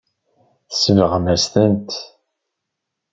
Tsebɣem-as-tent. 0.69 1.89